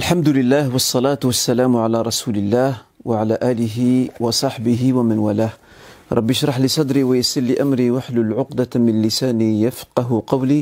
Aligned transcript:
الحمد 0.00 0.28
لله 0.28 0.72
والصلاة 0.72 1.20
والسلام 1.24 1.76
على 1.76 1.98
رسول 2.02 2.36
الله 2.36 2.72
وعلى 3.04 3.34
آله 3.42 4.08
وصحبه 4.20 4.82
ومن 4.96 5.18
والاه 5.18 5.52
رب 6.12 6.28
اشرح 6.30 6.56
لي 6.58 6.68
صدري 6.68 7.02
ويسر 7.04 7.40
لي 7.40 7.54
أمري 7.62 7.90
واحلل 7.90 8.32
عقدة 8.32 8.72
من 8.80 9.02
لساني 9.02 9.62
يفقه 9.62 10.08
قولي 10.26 10.60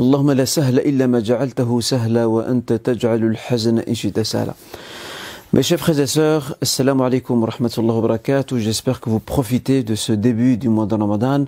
اللهم 0.00 0.30
لا 0.30 0.44
سهل 0.44 0.76
إلا 0.80 1.04
ما 1.12 1.20
جعلته 1.20 1.70
سهلا 1.80 2.24
وأنت 2.24 2.72
تجعل 2.72 3.22
الحزن 3.32 3.78
إن 3.78 3.94
شئت 3.94 4.20
سهلا 4.20 4.54
Mes 5.52 5.62
chers 5.62 5.78
frères 5.78 6.00
et 6.00 6.08
sœurs, 6.08 6.56
assalamu 6.62 7.02
alaikum 7.04 7.40
wa 7.40 7.48
rahmatullahi 7.48 7.96
wa 7.96 8.02
barakatuh. 8.08 8.58
J'espère 8.58 9.00
que 9.00 9.08
vous 9.08 9.20
profitez 9.20 9.84
de 9.84 9.94
ce 9.94 10.12
début 10.12 10.56
du 10.56 10.68
mois 10.68 10.86
de 10.86 10.96
Ramadan. 10.96 11.44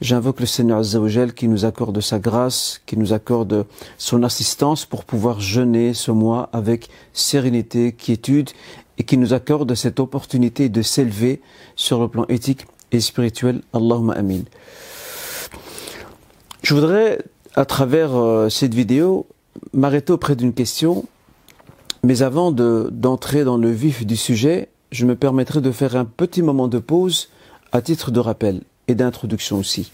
J'invoque 0.00 0.40
le 0.40 0.46
Seigneur 0.46 0.78
Azzawajal 0.78 1.34
qui 1.34 1.46
nous 1.46 1.66
accorde 1.66 2.00
sa 2.00 2.18
grâce, 2.18 2.80
qui 2.86 2.96
nous 2.96 3.12
accorde 3.12 3.66
son 3.98 4.22
assistance 4.22 4.86
pour 4.86 5.04
pouvoir 5.04 5.40
jeûner 5.40 5.92
ce 5.92 6.10
mois 6.10 6.48
avec 6.54 6.88
sérénité, 7.12 7.92
quiétude 7.92 8.48
et 8.96 9.04
qui 9.04 9.18
nous 9.18 9.34
accorde 9.34 9.74
cette 9.74 10.00
opportunité 10.00 10.70
de 10.70 10.80
s'élever 10.80 11.42
sur 11.76 12.00
le 12.00 12.08
plan 12.08 12.24
éthique 12.30 12.66
et 12.92 13.00
spirituel. 13.00 13.60
Allahumma 13.74 14.14
amin. 14.14 14.40
Je 16.62 16.74
voudrais, 16.74 17.18
à 17.54 17.66
travers 17.66 18.16
euh, 18.16 18.48
cette 18.48 18.72
vidéo, 18.72 19.26
m'arrêter 19.74 20.12
auprès 20.12 20.34
d'une 20.34 20.54
question 20.54 21.04
mais 22.02 22.22
avant 22.22 22.50
d'entrer 22.50 23.44
dans 23.44 23.58
le 23.58 23.70
vif 23.70 24.06
du 24.06 24.16
sujet, 24.16 24.68
je 24.90 25.04
me 25.04 25.16
permettrai 25.16 25.60
de 25.60 25.70
faire 25.70 25.96
un 25.96 26.06
petit 26.06 26.40
moment 26.40 26.66
de 26.66 26.78
pause 26.78 27.28
à 27.72 27.82
titre 27.82 28.10
de 28.10 28.20
rappel 28.20 28.62
et 28.90 28.94
d'introduction 28.94 29.58
aussi. 29.58 29.92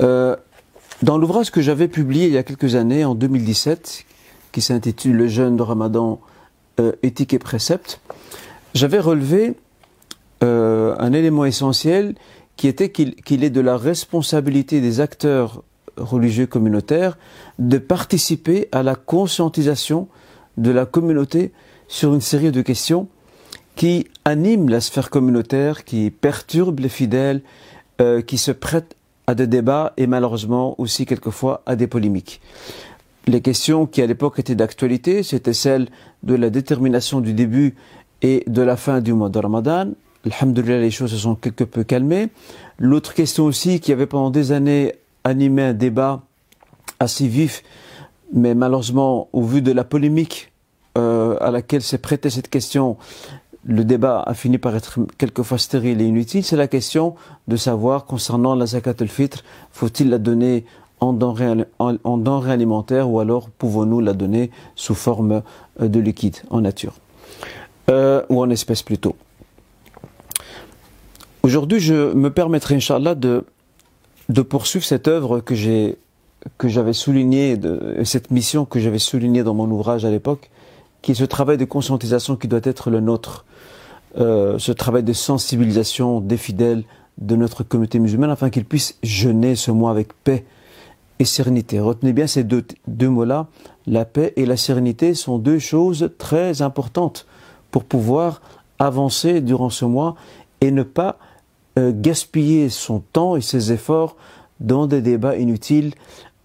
Euh, 0.00 0.36
dans 1.02 1.18
l'ouvrage 1.18 1.50
que 1.50 1.60
j'avais 1.60 1.88
publié 1.88 2.26
il 2.26 2.32
y 2.32 2.38
a 2.38 2.42
quelques 2.42 2.74
années, 2.74 3.04
en 3.04 3.14
2017, 3.14 4.04
qui 4.52 4.60
s'intitule 4.60 5.16
Le 5.16 5.28
jeûne 5.28 5.56
de 5.56 5.62
Ramadan, 5.62 6.20
euh, 6.78 6.92
éthique 7.02 7.34
et 7.34 7.38
précepte, 7.38 8.00
j'avais 8.74 9.00
relevé 9.00 9.54
euh, 10.44 10.94
un 10.98 11.12
élément 11.12 11.44
essentiel 11.44 12.14
qui 12.56 12.68
était 12.68 12.90
qu'il 12.90 13.44
est 13.44 13.50
de 13.50 13.60
la 13.60 13.76
responsabilité 13.76 14.80
des 14.80 15.00
acteurs 15.00 15.62
religieux 15.96 16.46
communautaires 16.46 17.18
de 17.58 17.78
participer 17.78 18.68
à 18.70 18.82
la 18.82 18.94
conscientisation 18.94 20.08
de 20.56 20.70
la 20.70 20.86
communauté 20.86 21.52
sur 21.88 22.14
une 22.14 22.20
série 22.20 22.52
de 22.52 22.62
questions 22.62 23.08
qui 23.76 24.08
animent 24.24 24.68
la 24.68 24.80
sphère 24.80 25.10
communautaire, 25.10 25.84
qui 25.84 26.10
perturbent 26.10 26.80
les 26.80 26.88
fidèles, 26.88 27.40
euh, 28.00 28.22
qui 28.22 28.38
se 28.38 28.50
prêtent 28.52 28.96
à 29.26 29.34
des 29.34 29.46
débats 29.46 29.92
et 29.96 30.06
malheureusement 30.06 30.74
aussi 30.78 31.06
quelquefois 31.06 31.62
à 31.66 31.76
des 31.76 31.86
polémiques. 31.86 32.40
Les 33.26 33.40
questions 33.40 33.86
qui 33.86 34.02
à 34.02 34.06
l'époque 34.06 34.38
étaient 34.38 34.54
d'actualité, 34.54 35.22
c'était 35.22 35.52
celles 35.52 35.88
de 36.22 36.34
la 36.34 36.50
détermination 36.50 37.20
du 37.20 37.34
début 37.34 37.76
et 38.22 38.44
de 38.46 38.62
la 38.62 38.76
fin 38.76 39.00
du 39.00 39.12
mois 39.12 39.28
de 39.28 39.38
Ramadan. 39.38 39.90
Alhamdulillah, 40.24 40.80
les 40.80 40.90
choses 40.90 41.10
se 41.10 41.16
sont 41.16 41.34
quelque 41.34 41.64
peu 41.64 41.84
calmées. 41.84 42.28
L'autre 42.78 43.14
question 43.14 43.44
aussi 43.44 43.80
qui 43.80 43.92
avait 43.92 44.06
pendant 44.06 44.30
des 44.30 44.52
années 44.52 44.94
animé 45.24 45.62
un 45.62 45.74
débat 45.74 46.22
assez 46.98 47.26
vif, 47.26 47.62
mais 48.32 48.54
malheureusement, 48.54 49.28
au 49.32 49.42
vu 49.42 49.62
de 49.62 49.72
la 49.72 49.84
polémique 49.84 50.52
euh, 50.98 51.36
à 51.40 51.50
laquelle 51.50 51.82
s'est 51.82 51.98
prêtée 51.98 52.30
cette 52.30 52.48
question, 52.48 52.96
le 53.64 53.84
débat 53.84 54.22
a 54.22 54.34
fini 54.34 54.58
par 54.58 54.74
être 54.74 55.00
quelquefois 55.18 55.58
stérile 55.58 56.00
et 56.00 56.06
inutile. 56.06 56.44
C'est 56.44 56.56
la 56.56 56.68
question 56.68 57.14
de 57.48 57.56
savoir 57.56 58.04
concernant 58.06 58.54
la 58.54 58.66
zakat 58.66 58.94
al-fitr, 59.00 59.44
faut-il 59.70 60.08
la 60.08 60.18
donner 60.18 60.64
en 61.00 61.12
denrées, 61.12 61.64
en, 61.78 62.44
alimentaires 62.46 63.10
ou 63.10 63.20
alors 63.20 63.48
pouvons-nous 63.50 64.00
la 64.00 64.12
donner 64.12 64.50
sous 64.76 64.94
forme 64.94 65.42
euh, 65.80 65.88
de 65.88 65.98
liquide, 65.98 66.36
en 66.50 66.60
nature? 66.60 66.94
Euh, 67.90 68.22
ou 68.28 68.40
en 68.40 68.50
espèces 68.50 68.82
plutôt. 68.82 69.16
Aujourd'hui, 71.42 71.80
je 71.80 72.12
me 72.12 72.30
permettrai, 72.30 72.74
Inch'Allah, 72.74 73.14
de, 73.14 73.44
de 74.28 74.42
poursuivre 74.42 74.84
cette 74.84 75.08
œuvre 75.08 75.40
que 75.40 75.54
j'avais 75.54 76.92
souligné, 76.92 77.56
de, 77.56 77.96
cette 78.04 78.30
mission 78.30 78.66
que 78.66 78.78
j'avais 78.78 78.98
soulignée 78.98 79.42
dans 79.42 79.54
mon 79.54 79.70
ouvrage 79.70 80.04
à 80.04 80.10
l'époque, 80.10 80.50
qui 81.02 81.12
est 81.12 81.14
ce 81.14 81.24
travail 81.24 81.56
de 81.56 81.64
conscientisation 81.64 82.36
qui 82.36 82.48
doit 82.48 82.60
être 82.64 82.90
le 82.90 83.00
nôtre, 83.00 83.44
euh, 84.18 84.58
ce 84.58 84.72
travail 84.72 85.02
de 85.02 85.12
sensibilisation 85.12 86.20
des 86.20 86.36
fidèles 86.36 86.84
de 87.18 87.36
notre 87.36 87.62
communauté 87.62 87.98
musulmane 87.98 88.30
afin 88.30 88.50
qu'ils 88.50 88.64
puissent 88.64 88.98
jeûner 89.02 89.54
ce 89.54 89.70
mois 89.70 89.90
avec 89.90 90.12
paix 90.24 90.44
et 91.18 91.24
sérénité. 91.24 91.80
Retenez 91.80 92.12
bien 92.12 92.26
ces 92.26 92.44
deux, 92.44 92.64
mots-là, 93.08 93.46
la 93.86 94.04
paix 94.04 94.32
et 94.36 94.46
la 94.46 94.56
sérénité 94.56 95.14
sont 95.14 95.38
deux 95.38 95.58
choses 95.58 96.10
très 96.18 96.62
importantes 96.62 97.26
pour 97.70 97.84
pouvoir 97.84 98.40
avancer 98.78 99.40
durant 99.42 99.70
ce 99.70 99.84
mois 99.84 100.16
et 100.62 100.70
ne 100.70 100.82
pas 100.82 101.18
euh, 101.78 101.92
gaspiller 101.94 102.68
son 102.70 103.00
temps 103.00 103.36
et 103.36 103.42
ses 103.42 103.72
efforts 103.72 104.16
dans 104.60 104.86
des 104.86 105.02
débats 105.02 105.36
inutiles, 105.36 105.92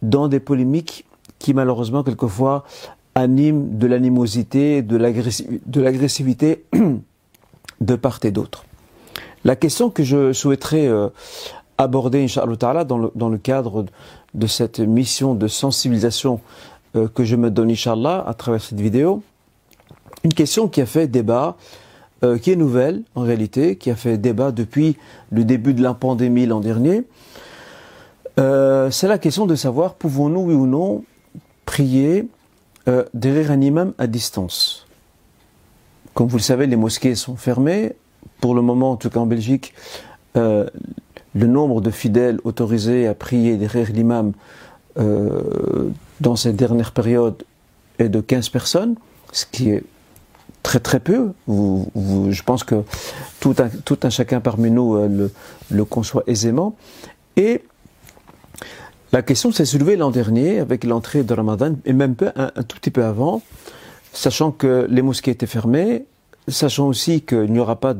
dans 0.01 0.27
des 0.27 0.39
polémiques 0.39 1.05
qui 1.39 1.53
malheureusement 1.53 2.03
quelquefois 2.03 2.65
animent 3.15 3.77
de 3.77 3.87
l'animosité, 3.87 4.81
de 4.81 4.97
l'agressivité 4.97 6.65
de 7.81 7.95
part 7.95 8.19
et 8.23 8.31
d'autre. 8.31 8.65
La 9.45 9.55
question 9.55 9.89
que 9.89 10.03
je 10.03 10.33
souhaiterais 10.33 10.87
euh, 10.87 11.07
aborder, 11.77 12.23
Inch'Allah 12.23 12.83
dans 12.83 12.97
le, 12.97 13.11
dans 13.15 13.29
le 13.29 13.37
cadre 13.37 13.85
de 14.33 14.47
cette 14.47 14.79
mission 14.79 15.33
de 15.33 15.47
sensibilisation 15.47 16.41
euh, 16.95 17.07
que 17.07 17.23
je 17.23 17.35
me 17.35 17.49
donne, 17.49 17.71
Inch'Allah, 17.71 18.23
à 18.27 18.33
travers 18.33 18.61
cette 18.61 18.81
vidéo, 18.81 19.23
une 20.23 20.33
question 20.33 20.67
qui 20.67 20.81
a 20.81 20.85
fait 20.85 21.07
débat, 21.07 21.55
euh, 22.23 22.37
qui 22.37 22.51
est 22.51 22.55
nouvelle 22.55 23.03
en 23.13 23.21
réalité, 23.21 23.77
qui 23.77 23.91
a 23.91 23.95
fait 23.95 24.17
débat 24.17 24.51
depuis 24.51 24.97
le 25.31 25.45
début 25.45 25.73
de 25.73 25.83
la 25.83 25.93
pandémie 25.93 26.45
l'an 26.45 26.59
dernier, 26.59 27.03
c'est 28.37 29.07
la 29.07 29.17
question 29.17 29.45
de 29.45 29.55
savoir 29.55 29.93
pouvons-nous 29.93 30.41
oui 30.41 30.53
ou 30.53 30.65
non 30.65 31.05
prier 31.65 32.27
euh, 32.87 33.03
derrière 33.13 33.51
un 33.51 33.61
imam 33.61 33.93
à 33.97 34.07
distance. 34.07 34.85
Comme 36.13 36.27
vous 36.27 36.37
le 36.37 36.43
savez, 36.43 36.67
les 36.67 36.75
mosquées 36.75 37.15
sont 37.15 37.35
fermées. 37.35 37.93
Pour 38.41 38.55
le 38.55 38.61
moment, 38.61 38.91
en 38.91 38.95
tout 38.95 39.09
cas 39.09 39.19
en 39.19 39.25
Belgique, 39.25 39.73
euh, 40.37 40.67
le 41.33 41.47
nombre 41.47 41.81
de 41.81 41.91
fidèles 41.91 42.39
autorisés 42.43 43.07
à 43.07 43.13
prier 43.13 43.57
derrière 43.57 43.91
l'imam 43.91 44.33
dans 46.21 46.37
cette 46.37 46.55
dernière 46.55 46.93
période 46.93 47.43
est 47.99 48.07
de 48.07 48.21
15 48.21 48.47
personnes, 48.47 48.95
ce 49.33 49.45
qui 49.45 49.71
est 49.71 49.83
très 50.63 50.79
très 50.79 51.01
peu. 51.01 51.33
je 51.49 52.43
pense 52.43 52.63
que 52.63 52.75
tout 53.41 53.55
un, 53.59 53.67
tout 53.67 53.99
un 54.03 54.09
chacun 54.09 54.39
parmi 54.39 54.71
nous 54.71 54.95
le, 54.95 55.33
le 55.69 55.85
conçoit 55.85 56.23
aisément. 56.27 56.77
Et 57.35 57.65
la 59.11 59.21
question 59.21 59.51
s'est 59.51 59.65
soulevée 59.65 59.95
l'an 59.95 60.11
dernier 60.11 60.59
avec 60.59 60.83
l'entrée 60.83 61.23
de 61.23 61.33
Ramadan 61.33 61.75
et 61.85 61.93
même 61.93 62.15
un, 62.35 62.49
tout 62.63 62.77
petit 62.77 62.91
peu 62.91 63.03
avant, 63.03 63.41
sachant 64.13 64.51
que 64.51 64.87
les 64.89 65.01
mosquées 65.01 65.31
étaient 65.31 65.45
fermées, 65.45 66.05
sachant 66.47 66.87
aussi 66.87 67.21
qu'il 67.21 67.51
n'y 67.51 67.59
aura 67.59 67.79
pas 67.79 67.93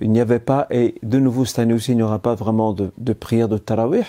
il 0.00 0.10
n'y 0.10 0.20
avait 0.20 0.40
pas 0.40 0.66
et 0.70 0.96
de 1.02 1.18
nouveau 1.18 1.44
cette 1.44 1.60
année 1.60 1.74
aussi 1.74 1.92
il 1.92 1.96
n'y 1.96 2.02
aura 2.02 2.18
pas 2.18 2.34
vraiment 2.34 2.72
de, 2.72 3.12
prière 3.12 3.48
de 3.48 3.58
tarawih, 3.58 4.04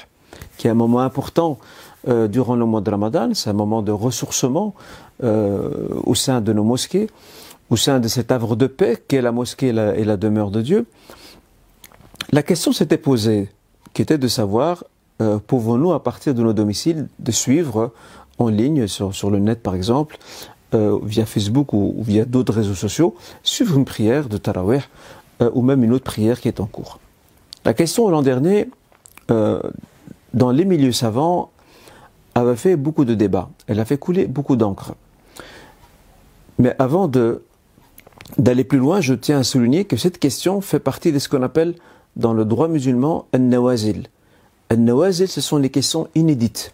qui 0.58 0.68
est 0.68 0.70
un 0.70 0.76
moment 0.76 1.00
important 1.00 1.60
euh, 2.08 2.28
durant 2.28 2.56
le 2.56 2.66
mois 2.66 2.82
de 2.82 2.90
Ramadan, 2.90 3.34
c'est 3.34 3.50
un 3.50 3.54
moment 3.54 3.82
de 3.82 3.92
ressourcement 3.92 4.74
euh, 5.24 5.88
au 6.04 6.16
sein 6.16 6.42
de 6.42 6.54
nos 6.54 6.64
mosquées, 6.64 7.10
au 7.70 7.78
sein 7.78 8.00
de 8.00 8.08
cet 8.08 8.32
havre 8.32 8.56
de 8.56 8.68
paix 8.68 9.02
qu'est 9.08 9.22
la 9.22 9.32
mosquée 9.32 9.68
et 9.68 9.74
la, 9.74 9.96
et 9.96 10.04
la 10.04 10.18
demeure 10.18 10.50
de 10.50 10.62
Dieu. 10.62 10.86
La 12.32 12.44
question 12.44 12.72
s'était 12.72 12.98
posée, 12.98 13.50
qui 13.94 14.02
était 14.02 14.18
de 14.18 14.28
savoir 14.28 14.84
euh, 15.22 15.38
pouvons-nous, 15.46 15.92
à 15.92 16.02
partir 16.02 16.34
de 16.34 16.42
nos 16.42 16.54
domiciles, 16.54 17.08
de 17.20 17.32
suivre 17.32 17.92
en 18.38 18.48
ligne, 18.48 18.88
sur, 18.88 19.30
le 19.30 19.40
net 19.40 19.62
par 19.62 19.76
exemple, 19.76 20.18
euh, 20.74 20.98
via 21.04 21.26
Facebook 21.26 21.74
ou, 21.74 21.96
via 22.00 22.24
d'autres 22.24 22.54
réseaux 22.54 22.76
sociaux, 22.76 23.16
suivre 23.44 23.78
une 23.78 23.86
prière 23.86 24.30
de 24.30 24.38
Tarawih 24.38 24.82
euh, 25.42 25.50
ou 25.54 25.62
même 25.62 25.84
une 25.84 25.94
autre 25.94 26.06
prière 26.06 26.40
qui 26.40 26.48
est 26.48 26.62
en 26.62 26.66
cours? 26.66 27.00
La 27.66 27.74
question 27.74 28.10
l'an 28.10 28.22
dernier, 28.22 28.70
dans 29.28 30.52
les 30.52 30.66
milieux 30.66 30.94
savants, 30.94 31.52
avait 32.34 32.56
fait 32.56 32.76
beaucoup 32.78 33.06
de 33.06 33.14
débats. 33.14 33.50
Elle 33.68 33.80
a 33.80 33.86
fait 33.86 33.98
couler 33.98 34.26
beaucoup 34.26 34.56
d'encre. 34.56 34.96
Mais 36.58 36.74
avant 36.80 37.08
d'aller 38.38 38.64
plus 38.64 38.80
loin, 38.80 39.02
je 39.02 39.14
tiens 39.14 39.40
à 39.40 39.44
souligner 39.44 39.86
que 39.86 39.98
cette 39.98 40.18
question 40.18 40.62
fait 40.62 40.80
partie 40.80 41.12
de 41.12 41.20
ce 41.20 41.30
qu'on 41.30 41.44
appelle 41.44 41.76
dans 42.16 42.34
le 42.34 42.46
droit 42.46 42.70
musulman 42.70 43.26
un 43.34 43.40
nawazil 43.40 44.08
Al-Nawazil, 44.70 45.28
ce 45.28 45.42
sont 45.42 45.60
des 45.60 45.70
questions 45.70 46.08
inédites. 46.16 46.74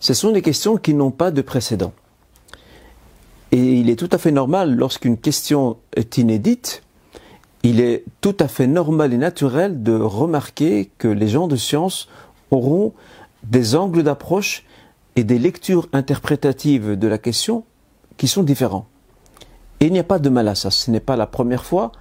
Ce 0.00 0.14
sont 0.14 0.32
des 0.32 0.42
questions 0.42 0.76
qui 0.76 0.94
n'ont 0.94 1.12
pas 1.12 1.30
de 1.30 1.42
précédent. 1.42 1.92
Et 3.52 3.74
il 3.74 3.90
est 3.90 3.96
tout 3.96 4.08
à 4.10 4.18
fait 4.18 4.32
normal, 4.32 4.74
lorsqu'une 4.74 5.16
question 5.16 5.76
est 5.94 6.18
inédite, 6.18 6.82
il 7.62 7.80
est 7.80 8.04
tout 8.20 8.36
à 8.40 8.48
fait 8.48 8.66
normal 8.66 9.12
et 9.12 9.18
naturel 9.18 9.82
de 9.82 9.92
remarquer 9.92 10.90
que 10.98 11.06
les 11.06 11.28
gens 11.28 11.46
de 11.46 11.56
science 11.56 12.08
auront 12.50 12.92
des 13.44 13.76
angles 13.76 14.02
d'approche 14.02 14.64
et 15.14 15.22
des 15.22 15.38
lectures 15.38 15.88
interprétatives 15.92 16.98
de 16.98 17.06
la 17.06 17.18
question 17.18 17.64
qui 18.16 18.26
sont 18.26 18.42
différents. 18.42 18.86
Et 19.80 19.86
il 19.86 19.92
n'y 19.92 19.98
a 19.98 20.04
pas 20.04 20.18
de 20.18 20.28
mal 20.28 20.48
à 20.48 20.54
ça. 20.54 20.70
Ce 20.70 20.90
n'est 20.90 21.00
pas 21.00 21.16
la 21.16 21.26
première 21.26 21.64
fois. 21.64 21.92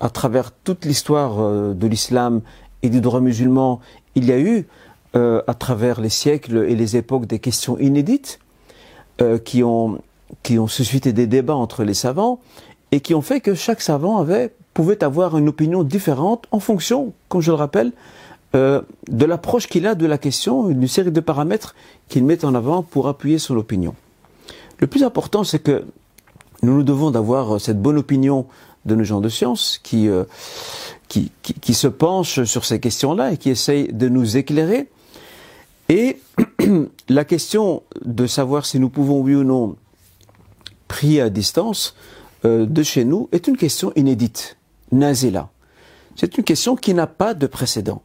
À 0.00 0.08
travers 0.08 0.52
toute 0.52 0.84
l'histoire 0.84 1.40
euh, 1.40 1.74
de 1.74 1.86
l'islam 1.86 2.40
et 2.82 2.90
du 2.90 3.00
droit 3.00 3.20
musulman, 3.20 3.80
il 4.14 4.24
y 4.24 4.32
a 4.32 4.38
eu, 4.38 4.66
euh, 5.14 5.42
à 5.46 5.54
travers 5.54 6.00
les 6.00 6.08
siècles 6.08 6.64
et 6.68 6.74
les 6.74 6.96
époques, 6.96 7.26
des 7.26 7.38
questions 7.38 7.78
inédites 7.78 8.38
euh, 9.20 9.38
qui, 9.38 9.62
ont, 9.62 10.00
qui 10.42 10.58
ont 10.58 10.68
suscité 10.68 11.12
des 11.12 11.26
débats 11.26 11.54
entre 11.54 11.84
les 11.84 11.94
savants 11.94 12.40
et 12.92 13.00
qui 13.00 13.14
ont 13.14 13.22
fait 13.22 13.40
que 13.40 13.54
chaque 13.54 13.80
savant 13.80 14.18
avait, 14.18 14.54
pouvait 14.74 15.04
avoir 15.04 15.36
une 15.36 15.48
opinion 15.48 15.82
différente 15.82 16.46
en 16.50 16.60
fonction, 16.60 17.12
comme 17.28 17.40
je 17.40 17.50
le 17.50 17.56
rappelle, 17.56 17.92
euh, 18.54 18.82
de 19.08 19.24
l'approche 19.24 19.66
qu'il 19.66 19.86
a 19.86 19.94
de 19.94 20.06
la 20.06 20.18
question, 20.18 20.68
une 20.68 20.86
série 20.88 21.12
de 21.12 21.20
paramètres 21.20 21.74
qu'il 22.08 22.24
met 22.24 22.44
en 22.44 22.54
avant 22.54 22.82
pour 22.82 23.08
appuyer 23.08 23.38
son 23.38 23.56
opinion. 23.56 23.94
Le 24.78 24.86
plus 24.86 25.04
important, 25.04 25.44
c'est 25.44 25.58
que 25.58 25.84
nous 26.62 26.74
nous 26.74 26.82
devons 26.82 27.10
d'avoir 27.10 27.60
cette 27.60 27.80
bonne 27.80 27.98
opinion 27.98 28.46
de 28.84 28.94
nos 28.94 29.04
gens 29.04 29.20
de 29.20 29.28
science 29.28 29.78
qui, 29.82 30.08
qui, 31.12 31.74
se 31.74 31.88
penchent 31.88 32.44
sur 32.44 32.64
ces 32.64 32.80
questions-là 32.80 33.32
et 33.32 33.36
qui 33.36 33.50
essayent 33.50 33.92
de 33.92 34.08
nous 34.08 34.36
éclairer. 34.36 34.88
Et 35.88 36.20
la 37.08 37.24
question 37.24 37.82
de 38.04 38.26
savoir 38.26 38.64
si 38.64 38.78
nous 38.78 38.88
pouvons 38.88 39.20
oui 39.20 39.34
ou 39.34 39.44
non 39.44 39.76
prier 40.88 41.20
à 41.20 41.30
distance 41.30 41.94
euh, 42.44 42.66
de 42.66 42.82
chez 42.82 43.04
nous 43.04 43.28
est 43.32 43.46
une 43.46 43.56
question 43.56 43.92
inédite, 43.94 44.56
nazila. 44.90 45.50
C'est 46.16 46.36
une 46.38 46.44
question 46.44 46.76
qui 46.76 46.94
n'a 46.94 47.06
pas 47.06 47.34
de 47.34 47.46
précédent. 47.46 48.02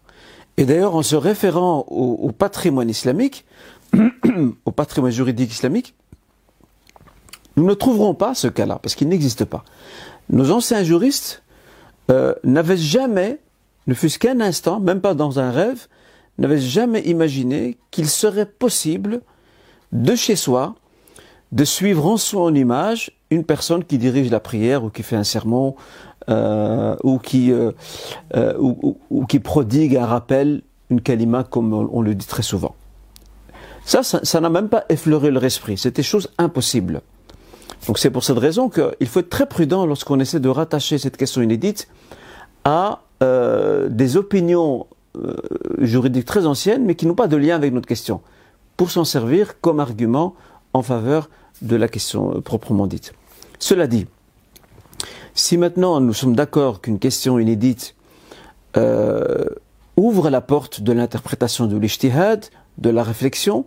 Et 0.58 0.66
d'ailleurs, 0.66 0.96
en 0.96 1.04
se 1.04 1.16
référant 1.16 1.86
au, 1.90 2.32
patrimoine 2.32 2.90
islamique, 2.90 3.46
au 4.66 4.72
patrimoine 4.72 5.12
juridique 5.12 5.52
islamique, 5.52 5.94
nous 7.56 7.66
ne 7.66 7.74
trouverons 7.74 8.16
pas 8.16 8.34
ce 8.34 8.48
cas-là, 8.48 8.80
parce 8.82 8.96
qu'il 8.96 9.08
n'existe 9.08 9.46
pas. 9.46 9.64
Nos 10.30 10.52
anciens 10.52 10.84
juristes 10.84 11.44
euh, 12.10 12.34
n'avaient 12.44 12.78
jamais, 12.78 13.40
ne 13.88 13.94
fût-ce 13.94 14.20
qu'un 14.20 14.40
instant, 14.40 14.80
même 14.80 15.02
pas 15.02 15.14
dans 15.14 15.40
un 15.40 15.52
rêve, 15.52 15.88
n'avaient 16.38 16.60
jamais 16.60 17.02
imaginé 17.02 17.78
qu'il 17.92 18.08
serait 18.08 18.46
possible 18.46 19.22
de 19.92 20.16
chez 20.16 20.36
soi 20.36 20.76
de 21.52 21.64
suivre 21.64 22.06
en 22.06 22.18
son 22.18 22.54
image 22.54 23.12
une 23.30 23.44
personne 23.44 23.84
qui 23.84 23.98
dirige 23.98 24.30
la 24.32 24.40
prière 24.40 24.84
ou 24.84 24.90
qui 24.90 25.04
fait 25.04 25.16
un 25.16 25.24
sermon 25.24 25.76
euh, 26.30 26.96
euh, 27.06 27.74
ou, 28.60 28.98
ou, 29.10 29.26
qui 29.26 29.40
prodigue 29.40 29.96
un 29.96 30.06
rappel, 30.06 30.62
une 30.90 31.02
kalima 31.02 31.44
comme 31.44 31.74
on, 31.74 32.02
le 32.02 32.16
dit 32.16 32.26
très 32.26 32.44
souvent. 32.44 32.76
Ça, 33.86 34.04
ça 34.04 34.42
n'a 34.42 34.50
même 34.50 34.68
pas 34.68 34.84
effleuré 34.90 35.32
leur 35.32 35.46
esprit. 35.46 35.78
C'était 35.78 36.04
chose 36.04 36.30
impossible. 36.38 37.02
Donc 37.88 37.98
c'est 38.00 38.12
pour 38.12 38.24
cette 38.24 38.38
raison 38.38 38.70
qu'il 38.70 39.08
faut 39.08 39.22
être 39.22 39.30
très 39.30 39.48
prudent 39.48 39.86
lorsqu'on 39.86 40.20
essaie 40.20 40.42
de 40.42 40.50
rattacher 40.50 40.98
cette 40.98 41.18
question 41.18 41.42
inédite 41.42 41.88
à 42.66 43.02
euh, 43.24 43.88
des 43.90 44.18
opinions 44.18 44.88
euh, 45.18 45.36
juridiques 45.80 46.26
très 46.26 46.46
anciennes, 46.46 46.86
mais 46.86 46.96
qui 46.96 47.08
n'ont 47.08 47.16
pas 47.16 47.28
de 47.28 47.38
lien 47.38 47.56
avec 47.56 47.74
notre 47.74 47.88
question, 47.88 48.22
pour 48.76 48.92
s'en 48.92 49.06
servir 49.06 49.60
comme 49.62 49.80
argument 49.80 50.36
en 50.74 50.84
faveur 50.84 51.30
de 51.62 51.76
la 51.76 51.88
question 51.88 52.42
proprement 52.42 52.88
dite. 52.88 53.14
Cela 53.58 53.88
dit, 53.88 54.06
si 55.34 55.58
maintenant 55.58 56.00
nous 56.02 56.14
sommes 56.14 56.36
d'accord 56.36 56.82
qu'une 56.82 57.00
question 57.00 57.40
inédite 57.40 57.96
euh, 58.76 59.46
ouvre 59.96 60.30
la 60.30 60.42
porte 60.42 60.82
de 60.82 60.92
l'interprétation 60.92 61.66
de 61.68 61.78
l'ijtihad, 61.78 62.46
de 62.78 62.90
la 62.90 63.02
réflexion 63.02 63.66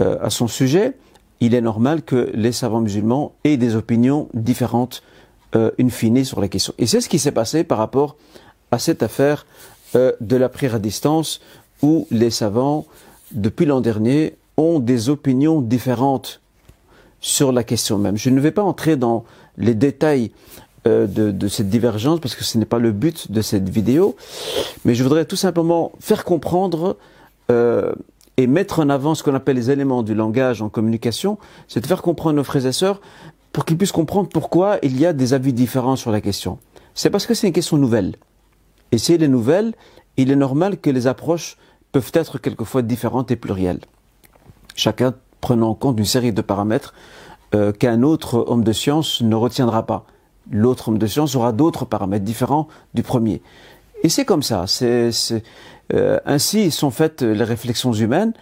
euh, 0.00 0.18
à 0.22 0.30
son 0.30 0.48
sujet, 0.48 0.96
il 1.40 1.54
est 1.54 1.60
normal 1.60 2.02
que 2.02 2.30
les 2.34 2.52
savants 2.52 2.80
musulmans 2.80 3.34
aient 3.44 3.56
des 3.56 3.76
opinions 3.76 4.28
différentes 4.34 5.02
euh, 5.54 5.70
in 5.80 5.88
fine 5.88 6.24
sur 6.24 6.40
la 6.40 6.48
question. 6.48 6.74
Et 6.78 6.86
c'est 6.86 7.00
ce 7.00 7.08
qui 7.08 7.18
s'est 7.18 7.32
passé 7.32 7.64
par 7.64 7.78
rapport 7.78 8.16
à 8.70 8.78
cette 8.78 9.02
affaire 9.02 9.46
euh, 9.94 10.12
de 10.20 10.36
la 10.36 10.48
prière 10.48 10.74
à 10.74 10.78
distance 10.78 11.40
où 11.82 12.06
les 12.10 12.30
savants, 12.30 12.86
depuis 13.32 13.66
l'an 13.66 13.80
dernier, 13.80 14.36
ont 14.56 14.80
des 14.80 15.08
opinions 15.08 15.60
différentes 15.60 16.40
sur 17.20 17.52
la 17.52 17.64
question 17.64 17.98
même. 17.98 18.16
Je 18.16 18.30
ne 18.30 18.40
vais 18.40 18.50
pas 18.50 18.62
entrer 18.62 18.96
dans 18.96 19.24
les 19.56 19.74
détails 19.74 20.32
euh, 20.86 21.06
de, 21.06 21.30
de, 21.30 21.48
cette 21.48 21.68
divergence 21.68 22.20
parce 22.20 22.34
que 22.34 22.44
ce 22.44 22.58
n'est 22.58 22.64
pas 22.64 22.78
le 22.78 22.92
but 22.92 23.30
de 23.32 23.40
cette 23.42 23.68
vidéo, 23.68 24.16
mais 24.84 24.94
je 24.94 25.02
voudrais 25.02 25.24
tout 25.24 25.36
simplement 25.36 25.92
faire 26.00 26.24
comprendre 26.24 26.96
euh, 27.50 27.92
et 28.38 28.46
mettre 28.46 28.78
en 28.78 28.88
avant 28.88 29.16
ce 29.16 29.22
qu'on 29.24 29.34
appelle 29.34 29.56
les 29.56 29.70
éléments 29.70 30.04
du 30.04 30.14
langage 30.14 30.62
en 30.62 30.68
communication, 30.68 31.38
c'est 31.66 31.80
de 31.80 31.86
faire 31.86 32.02
comprendre 32.02 32.36
nos 32.36 32.44
frères 32.44 32.64
et 32.64 32.72
sœurs 32.72 33.00
pour 33.52 33.64
qu'ils 33.64 33.76
puissent 33.76 33.92
comprendre 33.92 34.28
pourquoi 34.28 34.78
il 34.82 34.98
y 34.98 35.04
a 35.04 35.12
des 35.12 35.34
avis 35.34 35.52
différents 35.52 35.96
sur 35.96 36.12
la 36.12 36.20
question. 36.20 36.58
C'est 36.94 37.10
parce 37.10 37.26
que 37.26 37.34
c'est 37.34 37.48
une 37.48 37.52
question 37.52 37.76
nouvelle. 37.76 38.14
Et 38.92 38.98
si 38.98 39.12
elle 39.12 39.24
est 39.24 39.28
nouvelle, 39.28 39.74
il 40.16 40.30
est 40.30 40.36
normal 40.36 40.78
que 40.78 40.88
les 40.88 41.08
approches 41.08 41.56
peuvent 41.90 42.12
être 42.14 42.38
quelquefois 42.38 42.82
différentes 42.82 43.32
et 43.32 43.36
plurielles. 43.36 43.80
Chacun 44.76 45.14
prenant 45.40 45.70
en 45.70 45.74
compte 45.74 45.98
une 45.98 46.04
série 46.04 46.32
de 46.32 46.40
paramètres 46.40 46.94
euh, 47.56 47.72
qu'un 47.72 48.02
autre 48.02 48.44
homme 48.46 48.62
de 48.62 48.72
science 48.72 49.20
ne 49.20 49.34
retiendra 49.34 49.84
pas. 49.84 50.06
L'autre 50.48 50.90
homme 50.90 50.98
de 50.98 51.06
science 51.08 51.34
aura 51.34 51.50
d'autres 51.50 51.86
paramètres 51.86 52.24
différents 52.24 52.68
du 52.94 53.02
premier. 53.02 53.42
Et 54.02 54.08
c'est 54.08 54.24
comme 54.24 54.42
ça. 54.42 54.66
C'est, 54.66 55.10
euh, 55.92 56.18
ainsi 56.24 56.70
sont 56.70 56.90
faites 56.90 57.22
les 57.22 57.44
réflexions 57.44 57.92
humaines 57.92 58.32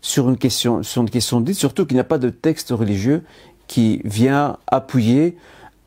sur 0.00 0.28
une 0.28 0.36
question, 0.36 0.82
sur 0.82 1.02
une 1.02 1.10
question 1.10 1.40
dite, 1.40 1.56
surtout 1.56 1.86
qu'il 1.86 1.96
n'y 1.96 2.00
a 2.00 2.04
pas 2.04 2.18
de 2.18 2.30
texte 2.30 2.70
religieux 2.70 3.24
qui 3.66 4.00
vient 4.04 4.58
appuyer, 4.66 5.36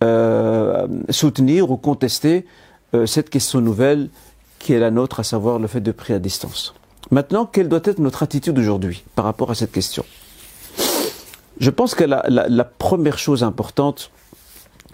euh, 0.04 0.88
soutenir 1.10 1.72
ou 1.72 1.78
contester 1.78 2.46
euh, 2.94 3.06
cette 3.06 3.30
question 3.30 3.62
nouvelle 3.62 4.10
qui 4.58 4.74
est 4.74 4.80
la 4.80 4.92
nôtre, 4.92 5.22
à 5.22 5.24
savoir 5.24 5.60
le 5.60 5.68
fait 5.68 5.80
de 5.80 5.92
prier 5.92 6.16
à 6.16 6.20
distance. 6.20 6.74
Maintenant, 7.12 7.46
quelle 7.46 7.70
doit 7.70 7.80
être 7.86 8.00
notre 8.00 8.24
attitude 8.24 8.58
aujourd'hui 8.60 9.04
par 9.16 9.26
rapport 9.26 9.52
à 9.52 9.56
cette 9.56 9.72
question? 9.72 10.04
Je 11.60 11.70
pense 11.70 11.96
que 11.96 12.04
la, 12.04 12.26
la, 12.28 12.48
la 12.50 12.64
première 12.66 13.18
chose 13.18 13.44
importante, 13.44 14.12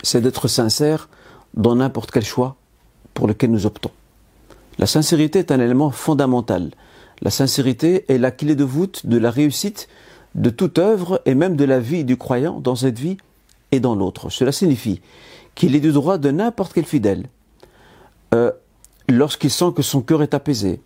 c'est 0.03 0.21
d'être 0.21 0.47
sincère 0.47 1.09
dans 1.55 1.75
n'importe 1.75 2.11
quel 2.11 2.25
choix 2.25 2.57
pour 3.13 3.27
lequel 3.27 3.51
nous 3.51 3.65
optons. 3.65 3.91
La 4.77 4.87
sincérité 4.87 5.39
est 5.39 5.51
un 5.51 5.59
élément 5.59 5.91
fondamental. 5.91 6.71
La 7.21 7.31
sincérité 7.31 8.05
est 8.09 8.17
la 8.17 8.31
clé 8.31 8.55
de 8.55 8.63
voûte 8.63 9.05
de 9.05 9.17
la 9.17 9.31
réussite 9.31 9.87
de 10.35 10.49
toute 10.49 10.79
œuvre 10.79 11.21
et 11.25 11.33
même 11.33 11.55
de 11.55 11.63
la 11.63 11.79
vie 11.79 12.03
du 12.03 12.17
croyant 12.17 12.59
dans 12.59 12.75
cette 12.75 12.99
vie 12.99 13.17
et 13.71 13.79
dans 13.79 13.95
l'autre. 13.95 14.29
Cela 14.29 14.51
signifie 14.51 15.01
qu'il 15.55 15.75
est 15.75 15.79
du 15.79 15.93
droit 15.93 16.17
de 16.17 16.29
n'importe 16.29 16.73
quel 16.73 16.85
fidèle, 16.85 17.27
euh, 18.33 18.51
lorsqu'il 19.07 19.49
sent 19.49 19.71
que 19.73 19.81
son 19.81 20.01
cœur 20.01 20.21
est 20.21 20.33
apaisé, 20.33 20.81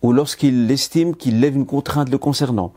ou 0.00 0.12
lorsqu'il 0.12 0.70
estime 0.70 1.14
qu'il 1.14 1.40
lève 1.40 1.54
une 1.54 1.66
contrainte 1.66 2.08
le 2.08 2.16
concernant, 2.16 2.72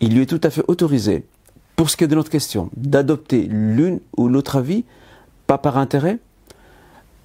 il 0.00 0.14
lui 0.14 0.22
est 0.22 0.26
tout 0.26 0.40
à 0.44 0.50
fait 0.50 0.62
autorisé, 0.68 1.26
pour 1.74 1.90
ce 1.90 1.96
qui 1.96 2.04
est 2.04 2.08
de 2.08 2.14
notre 2.14 2.30
question, 2.30 2.70
d'adopter 2.76 3.48
l'une 3.50 4.00
ou 4.16 4.28
l'autre 4.28 4.56
avis, 4.56 4.84
pas 5.48 5.58
par 5.58 5.76
intérêt, 5.78 6.18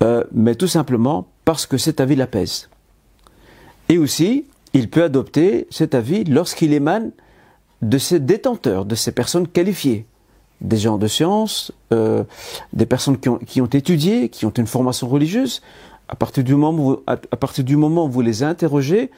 euh, 0.02 0.24
mais 0.32 0.56
tout 0.56 0.68
simplement 0.68 1.28
parce 1.46 1.66
que 1.66 1.78
cet 1.78 2.00
avis 2.00 2.16
l'apaise. 2.16 2.70
Et 3.90 3.98
aussi, 3.98 4.46
il 4.74 4.90
peut 4.90 5.04
adopter 5.04 5.68
cet 5.70 5.96
avis 5.96 6.24
lorsqu'il 6.24 6.74
émane 6.74 7.12
de 7.82 7.98
ses 7.98 8.20
détenteurs, 8.20 8.86
de 8.86 8.96
ces 8.96 9.12
personnes 9.12 9.48
qualifiées, 9.48 10.06
des 10.62 10.78
gens 10.78 10.98
de 10.98 11.08
science, 11.08 11.72
euh, 11.94 12.24
des 12.74 12.86
personnes 12.86 13.18
qui 13.18 13.62
ont, 13.62 13.66
étudié, 13.68 14.30
qui 14.30 14.46
ont 14.46 14.52
une 14.52 14.68
formation 14.68 15.08
religieuse. 15.08 15.62
À 16.08 16.16
partir 16.16 16.44
du 16.44 16.56
moment 16.56 16.84
où, 16.84 17.04
à, 17.08 17.14
à 17.14 17.38
partir 17.38 17.64
du 17.64 17.78
moment 17.78 18.06
où 18.06 18.10
vous 18.10 18.22
les 18.22 18.44
interrogez 18.44 19.12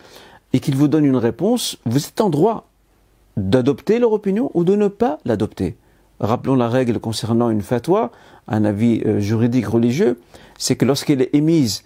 et 0.54 0.60
qu'ils 0.60 0.76
vous 0.76 0.88
donnent 0.88 1.06
une 1.06 1.18
réponse, 1.18 1.78
vous 1.86 2.06
êtes 2.06 2.22
en 2.22 2.30
droit 2.30 2.70
d'adopter 3.38 4.00
leur 4.00 4.12
opinion 4.12 4.52
ou 4.54 4.64
de 4.64 4.76
ne 4.76 4.88
pas 4.88 5.20
l'adopter. 5.26 5.78
Rappelons 6.20 6.56
la 6.56 6.68
règle 6.68 7.00
concernant 7.00 7.50
une 7.52 7.62
fatwa, 7.62 8.12
un 8.48 8.66
avis 8.66 9.02
euh, 9.06 9.20
juridique 9.20 9.68
religieux, 9.68 10.20
c'est 10.58 10.76
que 10.76 10.86
lorsqu'elle 10.86 11.22
est 11.22 11.30
émise 11.34 11.84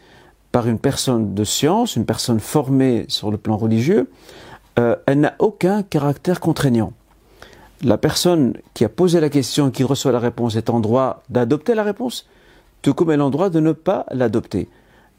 par 0.52 0.68
une 0.68 0.80
personne 0.80 1.34
de 1.34 1.44
science, 1.44 1.96
une 1.96 2.06
personne 2.06 2.40
formée 2.40 3.06
sur 3.08 3.32
le 3.32 3.38
plan 3.38 3.58
religieux, 3.58 4.10
euh, 4.80 4.96
elle 5.06 5.22
n'a 5.22 5.36
aucun 5.40 5.84
caractère 5.84 6.40
contraignant. 6.40 6.94
La 7.84 7.98
personne 7.98 8.54
qui 8.74 8.86
a 8.86 8.90
posé 8.90 9.20
la 9.20 9.30
question 9.30 9.70
et 9.70 9.72
qui 9.72 9.84
reçoit 9.84 10.12
la 10.12 10.20
réponse 10.20 10.56
est 10.56 10.70
en 10.70 10.80
droit 10.80 11.24
d'adopter 11.30 11.74
la 11.74 11.84
réponse, 11.84 12.28
tout 12.82 12.94
comme 12.94 13.12
elle 13.12 13.20
est 13.20 13.24
en 13.24 13.30
droit 13.30 13.50
de 13.50 13.60
ne 13.60 13.72
pas 13.72 14.06
l'adopter. 14.12 14.70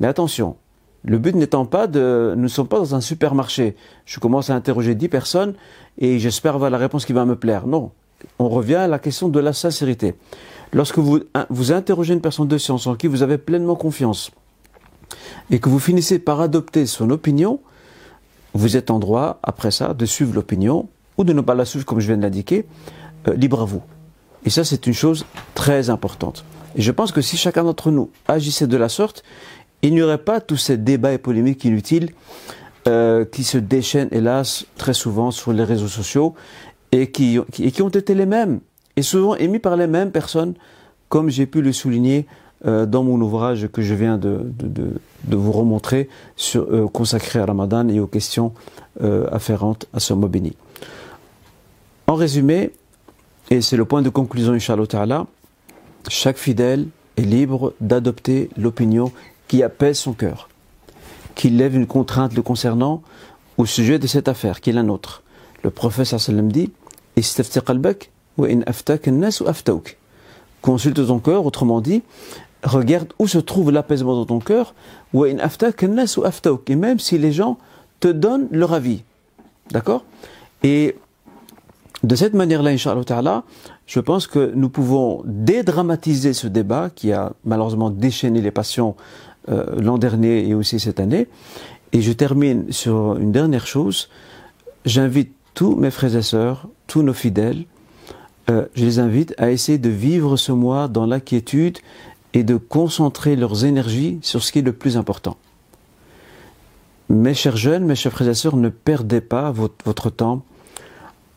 Mais 0.01 0.07
attention, 0.07 0.57
le 1.05 1.19
but 1.19 1.35
n'étant 1.35 1.65
pas 1.65 1.87
de... 1.87 2.35
Nous 2.37 2.43
ne 2.43 2.49
sommes 2.49 2.69
pas 2.69 2.79
dans 2.79 2.95
un 2.95 3.01
supermarché. 3.01 3.75
Je 4.05 4.21
commence 4.21 4.51
à 4.51 4.55
interroger 4.55 4.95
dix 4.95 5.09
personnes 5.09 5.55
et 5.99 6.19
j'espère 6.19 6.55
avoir 6.55 6.71
la 6.71 6.79
réponse 6.79 7.05
qui 7.05 7.13
va 7.13 7.25
me 7.25 7.37
plaire. 7.37 7.67
Non, 7.67 7.91
on 8.39 8.49
revient 8.49 8.77
à 8.77 8.87
la 8.87 8.99
question 8.99 9.29
de 9.29 9.41
la 9.41 9.53
sincérité. 9.53 10.15
Lorsque 10.73 10.99
vous, 10.99 11.21
vous 11.51 11.73
interrogez 11.73 12.15
une 12.15 12.21
personne 12.21 12.49
de 12.49 12.59
science 12.59 12.87
en 12.87 12.95
qui 12.95 13.09
vous 13.09 13.23
avez 13.23 13.39
pleinement 13.39 13.75
confiance 13.75 14.31
et 15.51 15.59
que 15.59 15.69
vous 15.69 15.79
finissez 15.79 16.19
par 16.19 16.41
adopter 16.41 16.87
son 16.87 17.11
opinion, 17.11 17.61
vous 18.55 18.77
êtes 18.77 18.91
en 18.91 18.99
droit, 18.99 19.39
après 19.43 19.71
ça, 19.71 19.95
de 19.95 20.07
suivre 20.07 20.35
l'opinion 20.35 20.89
ou 21.19 21.25
de 21.25 21.33
ne 21.33 21.41
pas 21.41 21.55
la 21.55 21.65
suivre 21.65 21.85
comme 21.85 22.01
je 22.01 22.07
viens 22.07 22.17
de 22.17 22.23
l'indiquer, 22.23 22.67
euh, 23.29 23.35
libre 23.35 23.63
à 23.63 23.65
vous. 23.65 23.83
Et 24.45 24.51
ça, 24.51 24.65
c'est 24.65 24.87
une 24.87 24.95
chose 24.95 25.25
très 25.55 25.91
importante. 25.91 26.45
Et 26.75 26.83
je 26.83 26.91
pense 26.91 27.13
que 27.13 27.21
si 27.21 27.37
chacun 27.37 27.65
d'entre 27.65 27.91
nous 27.91 28.11
agissait 28.29 28.67
de 28.67 28.77
la 28.77 28.89
sorte, 28.89 29.23
il 29.83 29.95
n'y 29.95 30.03
aurait 30.03 30.19
pas 30.19 30.41
tous 30.41 30.57
ces 30.57 30.77
débats 30.77 31.13
et 31.13 31.19
polémiques 31.19 31.65
inutiles 31.65 32.11
euh, 32.89 33.25
qui 33.25 33.45
se 33.45 33.59
déchaînent, 33.59 34.09
hélas, 34.11 34.67
très 34.77 34.95
souvent 34.95 35.31
sur 35.31 35.53
les 35.53 35.65
réseaux 35.65 35.89
sociaux 35.89 36.35
et 36.93 37.11
qui, 37.11 37.39
et 37.59 37.71
qui 37.71 37.83
ont 37.83 37.89
été 37.89 38.15
les 38.15 38.27
mêmes, 38.27 38.61
et 38.97 39.03
souvent 39.03 39.35
émis 39.37 39.59
par 39.59 39.77
les 39.77 39.87
mêmes 39.87 40.11
personnes, 40.11 40.55
comme 41.09 41.31
j'ai 41.31 41.47
pu 41.47 41.63
le 41.63 41.73
souligner 41.73 42.27
euh, 42.67 42.87
dans 42.87 43.03
mon 43.03 43.21
ouvrage 43.21 43.69
que 43.73 43.83
je 43.83 43.95
viens 43.95 44.19
de, 44.19 44.41
de, 44.45 45.01
de, 45.25 45.37
vous 45.37 45.53
remontrer, 45.53 46.09
sur, 46.37 46.63
euh, 46.63 46.87
consacré 46.87 47.39
à 47.39 47.47
Ramadan 47.47 47.89
et 47.89 47.99
aux 48.01 48.07
questions 48.07 48.53
euh, 49.03 49.27
afférentes 49.33 49.87
à 49.93 50.01
ce 50.01 50.15
mois 50.15 50.29
béni. 50.29 50.55
En 52.07 52.15
résumé, 52.15 52.71
et 53.51 53.63
c'est 53.63 53.77
le 53.77 53.85
point 53.85 54.03
de 54.03 54.09
conclusion, 54.09 54.53
Inch'Allah 54.53 55.27
chaque 56.09 56.37
fidèle 56.37 56.89
est 57.17 57.23
libre 57.23 57.75
d'adopter 57.81 58.51
l'opinion 58.57 59.13
qui 59.49 59.63
apaise 59.63 59.99
son 59.99 60.13
cœur, 60.13 60.49
qui 61.35 61.51
lève 61.51 61.75
une 61.75 61.87
contrainte 61.87 62.35
le 62.35 62.43
concernant 62.43 63.03
au 63.59 63.67
sujet 63.67 63.99
de 63.99 64.07
cette 64.07 64.29
affaire, 64.29 64.61
qui 64.61 64.71
est 64.71 64.73
la 64.73 64.83
nôtre. 64.83 65.23
Le 65.63 65.71
prophète 65.71 66.07
sallam 66.07 66.51
dit 66.51 66.71
Consulte 70.63 71.07
ton 71.07 71.19
cœur, 71.19 71.45
autrement 71.45 71.81
dit, 71.81 72.03
regarde 72.63 73.13
où 73.19 73.27
se 73.27 73.39
trouve 73.39 73.71
l'apaisement 73.71 74.15
dans 74.15 74.27
ton 74.27 74.39
cœur, 74.39 74.75
et 75.15 76.77
même 76.77 76.99
si 76.99 77.19
les 77.19 77.33
gens 77.33 77.59
te 78.01 78.09
donnent 78.09 78.49
leur 78.51 78.73
avis. 78.73 79.03
D'accord? 79.71 80.05
Et 80.63 80.97
de 82.03 82.15
cette 82.17 82.35
manière-là, 82.35 82.71
Inch'Allah 82.71 83.45
je 83.87 84.01
pense 84.01 84.27
que 84.27 84.53
nous 84.55 84.69
pouvons 84.69 85.23
dédramatiser 85.27 86.33
ce 86.33 86.47
débat 86.47 86.89
qui 86.95 87.13
a 87.13 87.33
malheureusement 87.45 87.91
déchaîné 87.91 88.41
les 88.41 88.51
passions 88.51 88.97
euh, 89.49 89.67
l'an 89.81 89.99
dernier 89.99 90.49
et 90.49 90.55
aussi 90.55 90.81
cette 90.81 91.01
année. 91.01 91.29
Et 91.93 92.01
je 92.01 92.13
termine 92.13 92.73
sur 92.73 93.17
une 93.19 93.33
dernière 93.33 93.67
chose. 93.67 94.09
J'invite 94.87 95.33
tous 95.53 95.77
mes 95.77 95.91
frères 95.91 96.17
et 96.17 96.23
sœurs, 96.23 96.69
tous 96.87 97.03
nos 97.03 97.13
fidèles, 97.13 97.67
euh, 98.51 98.67
je 98.75 98.85
les 98.85 98.99
invite 98.99 99.35
à 99.39 99.51
essayer 99.51 99.79
de 99.79 99.89
vivre 99.89 100.37
ce 100.37 100.53
mois 100.53 100.89
dans 100.89 101.07
l'inquiétude 101.07 101.79
et 102.35 102.45
de 102.45 102.57
concentrer 102.57 103.37
leurs 103.37 103.65
énergies 103.65 104.19
sur 104.23 104.43
ce 104.43 104.53
qui 104.53 104.61
est 104.61 104.63
le 104.63 104.73
plus 104.73 104.97
important. 104.97 105.37
Mes 107.09 107.35
chers 107.35 107.57
jeunes, 107.57 107.85
mes 107.85 107.95
chers 107.95 108.13
frères 108.13 108.29
et 108.29 108.35
sœurs, 108.35 108.57
ne 108.57 108.71
perdez 108.71 109.21
pas 109.21 109.51
votre, 109.51 109.75
votre 109.85 110.09
temps 110.09 110.43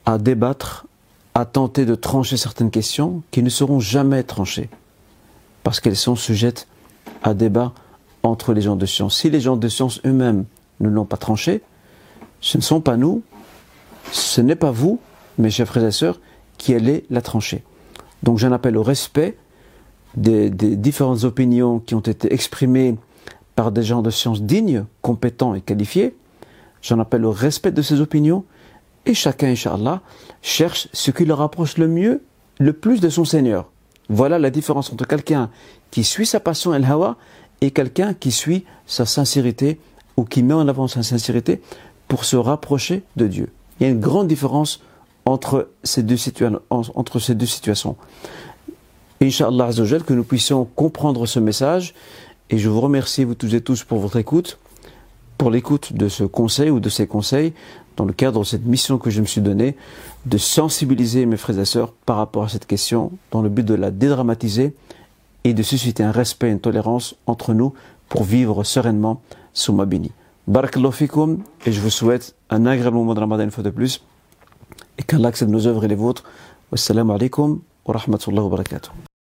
à 0.06 0.18
débattre, 0.18 0.86
à 1.34 1.46
tenter 1.46 1.86
de 1.86 1.96
trancher 1.96 2.38
certaines 2.38 2.72
questions 2.72 3.24
qui 3.32 3.44
ne 3.44 3.50
seront 3.50 3.80
jamais 3.80 4.24
tranchées, 4.24 4.70
parce 5.64 5.80
qu'elles 5.80 5.98
sont 5.98 6.16
sujettes 6.16 6.68
à 7.24 7.34
débat 7.34 7.74
entre 8.24 8.54
les 8.54 8.62
gens 8.62 8.76
de 8.76 8.86
science. 8.86 9.20
Si 9.20 9.30
les 9.30 9.42
gens 9.42 9.58
de 9.58 9.68
science 9.68 10.00
eux-mêmes 10.06 10.46
ne 10.80 10.90
l'ont 10.90 11.06
pas 11.06 11.18
tranché, 11.18 11.62
ce 12.40 12.58
ne 12.58 12.64
sont 12.64 12.80
pas 12.80 12.96
nous, 12.96 13.24
ce 14.12 14.42
n'est 14.42 14.56
pas 14.56 14.72
vous, 14.72 15.00
mes 15.38 15.50
chers 15.50 15.68
frères 15.68 15.86
et 15.86 15.92
sœurs, 15.92 16.20
qui 16.58 16.74
allez 16.74 17.06
la 17.10 17.22
trancher. 17.22 17.64
Donc 18.24 18.38
j'en 18.38 18.52
appelle 18.52 18.78
au 18.78 18.84
respect 18.84 19.38
des, 20.16 20.50
différentes 20.50 21.24
opinions 21.24 21.80
qui 21.80 21.96
ont 21.96 22.00
été 22.00 22.34
exprimées 22.34 22.96
par 23.56 23.72
des 23.72 23.84
gens 23.84 24.02
de 24.02 24.10
science 24.10 24.42
dignes, 24.42 24.86
compétents 25.02 25.56
et 25.56 25.62
qualifiés. 25.62 26.16
J'en 26.82 27.00
appelle 27.00 27.26
au 27.26 27.32
respect 27.32 27.72
de 27.72 27.82
ces 27.82 28.02
opinions 28.02 28.44
et 29.06 29.14
chacun, 29.14 29.48
Inch'Allah, 29.48 30.02
cherche 30.42 30.88
ce 30.94 31.12
qui 31.12 31.26
le 31.26 31.34
rapproche 31.34 31.78
le 31.78 31.88
mieux, 31.88 32.24
le 32.60 32.74
plus 32.74 33.00
de 33.00 33.10
son 33.10 33.26
Seigneur. 33.26 33.70
Voilà 34.10 34.40
la 34.40 34.50
différence 34.50 34.92
entre 34.92 35.08
quelqu'un 35.08 35.50
qui 35.92 36.04
suit 36.04 36.26
sa 36.26 36.40
passion 36.40 36.74
el 36.74 36.86
hawa 36.86 37.18
et 37.62 37.72
quelqu'un 37.72 38.14
qui 38.14 38.32
suit 38.32 38.66
sa 38.86 39.06
sincérité 39.06 39.80
ou 40.18 40.26
qui 40.26 40.44
met 40.44 40.54
en 40.54 40.68
avant 40.68 40.88
sa 40.88 41.04
sincérité 41.04 41.62
pour 42.08 42.26
se 42.26 42.36
rapprocher 42.36 43.04
de 43.16 43.28
Dieu. 43.28 43.52
Il 43.80 43.84
y 43.84 43.90
a 43.90 43.92
une 43.92 44.00
grande 44.00 44.28
différence 44.28 44.82
entre 45.26 45.70
ces 45.84 46.04
deux, 46.04 46.18
entre 46.70 47.20
ces 47.20 47.36
deux 47.36 47.46
situations. 47.46 47.98
Inch'Allah 49.22 49.70
que 50.06 50.14
nous 50.14 50.24
puissions 50.24 50.66
comprendre 50.76 51.26
ce 51.26 51.40
message 51.40 51.94
et 52.50 52.58
je 52.58 52.70
vous 52.70 52.82
remercie 52.82 53.24
vous 53.24 53.36
tous 53.36 53.54
et 53.54 53.62
tous 53.62 53.84
pour 53.84 54.00
votre 54.00 54.18
écoute, 54.18 54.58
pour 55.38 55.50
l'écoute 55.50 55.94
de 55.94 56.10
ce 56.10 56.24
conseil 56.24 56.70
ou 56.70 56.80
de 56.80 56.90
ces 56.90 57.08
conseils 57.08 57.54
dans 57.96 58.06
le 58.06 58.14
cadre 58.14 58.42
de 58.42 58.46
cette 58.46 58.66
mission 58.66 58.98
que 58.98 59.10
je 59.10 59.22
me 59.22 59.26
suis 59.26 59.42
donnée, 59.42 59.78
de 60.26 60.38
sensibiliser 60.38 61.26
mes 61.26 61.38
frères 61.38 61.60
et 61.60 61.66
sœurs 61.66 61.94
par 62.06 62.18
rapport 62.18 62.44
à 62.44 62.50
cette 62.50 62.66
question, 62.66 63.12
dans 63.32 63.42
le 63.42 63.48
but 63.48 63.66
de 63.66 63.74
la 63.74 63.90
dédramatiser 63.90 64.74
et 65.46 65.54
de 65.54 65.64
susciter 65.64 66.04
un 66.04 66.12
respect 66.12 66.50
et 66.50 66.52
une 66.52 66.60
tolérance 66.60 67.16
entre 67.26 67.54
nous 67.54 67.74
pour 68.10 68.26
vivre 68.26 68.64
sereinement 68.64 69.22
sous 69.54 69.74
ma 69.74 69.86
bénie. 69.86 70.12
Barakallahu 70.48 70.94
et 71.66 71.72
je 71.72 71.80
vous 71.80 71.90
souhaite 71.90 72.36
un 72.50 72.66
agréable 72.66 72.98
moment 72.98 73.14
de 73.14 73.20
Ramadan 73.22 73.46
une 73.46 73.52
fois 73.52 73.64
de 73.64 73.70
plus, 73.70 74.04
et 74.98 75.04
qu'Allah 75.04 75.30
accepte 75.30 75.52
nos 75.52 75.66
œuvres 75.68 75.86
et 75.86 75.88
les 75.88 75.96
vôtres. 75.96 76.24
Wassalamu 76.72 77.14
alaikum 77.14 77.62
wa 77.86 77.94
rahmatullahi 77.94 78.46
wa 78.50 78.54
barakatuh. 78.58 79.15